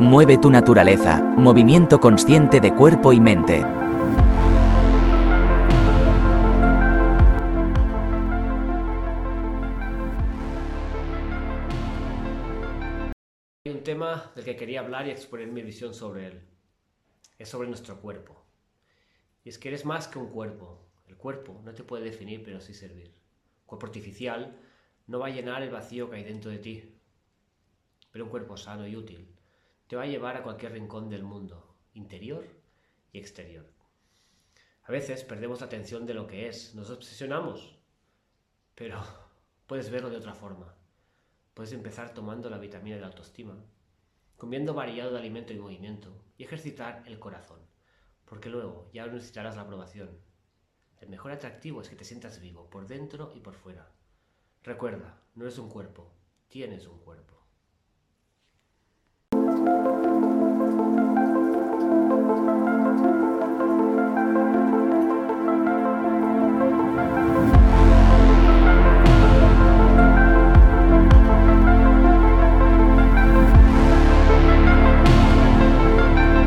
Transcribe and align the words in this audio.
Mueve 0.00 0.38
tu 0.38 0.48
naturaleza, 0.48 1.20
movimiento 1.20 1.98
consciente 1.98 2.60
de 2.60 2.72
cuerpo 2.72 3.12
y 3.12 3.18
mente. 3.18 3.64
Hay 13.64 13.72
un 13.72 13.82
tema 13.82 14.30
del 14.36 14.44
que 14.44 14.54
quería 14.54 14.78
hablar 14.78 15.08
y 15.08 15.10
exponer 15.10 15.48
mi 15.48 15.62
visión 15.62 15.92
sobre 15.92 16.28
él. 16.28 16.42
Es 17.36 17.48
sobre 17.48 17.66
nuestro 17.66 18.00
cuerpo. 18.00 18.46
Y 19.42 19.48
es 19.48 19.58
que 19.58 19.66
eres 19.66 19.84
más 19.84 20.06
que 20.06 20.20
un 20.20 20.28
cuerpo. 20.28 20.86
El 21.08 21.16
cuerpo 21.16 21.60
no 21.64 21.74
te 21.74 21.82
puede 21.82 22.04
definir, 22.04 22.44
pero 22.44 22.60
sí 22.60 22.72
servir. 22.72 23.12
cuerpo 23.66 23.86
artificial 23.86 24.60
no 25.08 25.18
va 25.18 25.26
a 25.26 25.30
llenar 25.30 25.64
el 25.64 25.70
vacío 25.70 26.08
que 26.08 26.18
hay 26.18 26.22
dentro 26.22 26.52
de 26.52 26.58
ti. 26.58 26.94
Pero 28.12 28.26
un 28.26 28.30
cuerpo 28.30 28.56
sano 28.56 28.86
y 28.86 28.94
útil 28.94 29.34
te 29.88 29.96
va 29.96 30.02
a 30.02 30.06
llevar 30.06 30.36
a 30.36 30.42
cualquier 30.42 30.72
rincón 30.72 31.08
del 31.08 31.22
mundo, 31.22 31.74
interior 31.94 32.46
y 33.10 33.18
exterior. 33.18 33.66
A 34.84 34.92
veces 34.92 35.24
perdemos 35.24 35.60
la 35.60 35.66
atención 35.66 36.04
de 36.04 36.12
lo 36.12 36.26
que 36.26 36.46
es, 36.46 36.74
nos 36.74 36.90
obsesionamos, 36.90 37.78
pero 38.74 39.00
puedes 39.66 39.90
verlo 39.90 40.10
de 40.10 40.18
otra 40.18 40.34
forma. 40.34 40.74
Puedes 41.54 41.72
empezar 41.72 42.12
tomando 42.12 42.50
la 42.50 42.58
vitamina 42.58 42.96
de 42.96 43.00
la 43.00 43.08
autoestima, 43.08 43.64
comiendo 44.36 44.74
variado 44.74 45.12
de 45.12 45.20
alimento 45.20 45.54
y 45.54 45.58
movimiento 45.58 46.22
y 46.36 46.44
ejercitar 46.44 47.02
el 47.06 47.18
corazón, 47.18 47.60
porque 48.26 48.50
luego 48.50 48.90
ya 48.92 49.06
no 49.06 49.14
necesitarás 49.14 49.56
la 49.56 49.62
aprobación. 49.62 50.20
El 51.00 51.08
mejor 51.08 51.32
atractivo 51.32 51.80
es 51.80 51.88
que 51.88 51.96
te 51.96 52.04
sientas 52.04 52.40
vivo, 52.40 52.68
por 52.68 52.86
dentro 52.86 53.32
y 53.34 53.40
por 53.40 53.54
fuera. 53.54 53.90
Recuerda, 54.62 55.22
no 55.34 55.44
eres 55.44 55.56
un 55.56 55.70
cuerpo, 55.70 56.12
tienes 56.48 56.86
un 56.86 56.98
cuerpo. 56.98 57.37